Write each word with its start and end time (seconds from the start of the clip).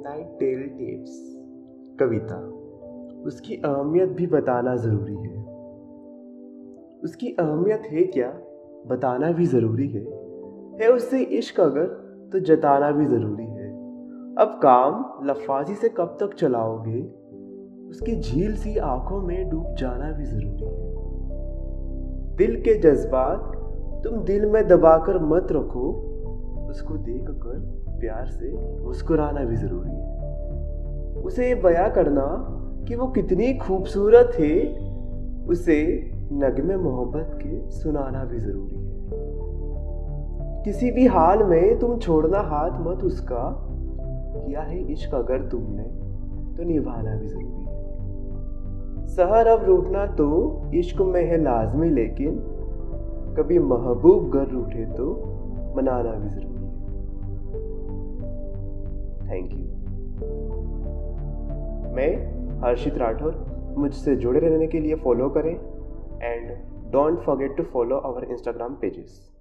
Night 0.00 0.26
tell 0.26 0.68
tapes 0.68 1.36
कविता। 2.00 2.36
उसकी 3.26 3.54
अहमियत 3.54 4.08
भी 4.08 4.26
बताना 4.26 4.76
ज़रूरी 4.76 5.14
है। 5.14 5.44
उसकी 7.04 7.28
अहमियत 7.28 7.82
है 7.90 8.02
क्या? 8.02 8.28
बताना 8.86 9.32
भी 9.32 9.46
ज़रूरी 9.46 9.88
है। 9.88 10.00
है 10.82 10.88
उससे 10.92 11.22
इश्क 11.22 11.60
अगर 11.60 11.84
तो 12.32 12.38
जताना 12.38 12.90
भी 12.90 13.06
ज़रूरी 13.06 13.44
है। 13.44 13.70
अब 14.36 14.60
काम 14.62 15.26
लफाजी 15.26 15.74
से 15.74 15.88
कब 15.88 16.16
तक 16.20 16.34
चलाओगे? 16.34 17.00
उसकी 17.88 18.20
झील 18.20 18.54
सी 18.54 18.78
आँखों 18.78 19.22
में 19.22 19.50
डूब 19.50 19.74
जाना 19.74 20.12
भी 20.12 20.24
ज़रूरी 20.24 20.64
है। 20.64 20.90
दिल 22.36 22.56
के 22.60 22.78
जज्बात 22.78 23.56
तुम 24.04 24.20
दिल 24.24 24.46
में 24.46 24.68
दबाकर 24.68 25.18
मत 25.18 25.48
रखो। 25.52 26.09
उसको 26.70 26.94
देख 26.96 27.26
कर 27.42 27.58
प्यार 28.00 28.26
से 28.26 28.52
मुस्कुराना 28.84 29.44
भी 29.44 29.56
ज़रूरी 29.56 29.90
है। 29.90 31.22
उसे 31.22 31.48
ये 31.48 31.54
बया 31.62 31.88
करना 31.88 32.26
कि 32.88 32.96
वो 32.96 33.06
कितनी 33.08 33.52
खूबसूरत 33.54 34.30
है 34.38 34.54
उसे 35.46 35.78
नगमे 36.32 36.76
मोहब्बत 36.76 37.38
के 37.42 37.70
सुनाना 37.70 38.24
भी 38.24 38.38
ज़रूरी 38.38 38.74
है। 38.74 38.88
किसी 40.64 40.90
भी 40.90 41.06
हाल 41.06 41.42
में 41.42 41.78
तुम 41.78 41.98
छोड़ना 41.98 42.38
हाथ 42.48 42.78
मत 42.80 43.04
उसका, 43.04 43.42
किया 44.36 44.62
है 44.62 44.78
इश्क 44.92 45.14
अगर 45.14 45.48
तुमने 45.48 45.84
तो 46.56 46.62
निभाना 46.62 47.16
भी 47.16 47.26
ज़रूरी 47.26 47.64
है। 47.64 49.06
सहर 49.08 49.46
अब 49.46 49.64
रूठना 49.64 50.06
तो 50.14 50.26
इश्क 50.74 51.00
में 51.02 51.24
है 51.24 51.42
लाजमी, 51.42 51.90
लेकिन 51.90 52.38
कभी 53.38 53.58
महबूब 53.58 54.30
घर 54.30 54.48
रूठे 54.48 54.84
तो 54.94 55.06
मनाना 55.76 56.12
भी 56.12 56.28
ज़रूरी 56.28 56.59
थैंक 59.30 59.52
यू। 59.52 59.58
मैं 61.94 62.10
हर्षित 62.60 62.98
राठौर, 62.98 63.34
मुझसे 63.78 64.16
जुड़े 64.16 64.40
रहने 64.40 64.66
के 64.66 64.80
लिए 64.80 64.94
फॉलो 64.94 65.28
करें 65.28 65.54
and 66.22 66.50
don't 66.92 67.20
forget 67.20 67.56
to 67.56 67.62
follow 67.62 67.96
our 67.96 68.24
Instagram 68.24 68.74
pages 68.74 69.39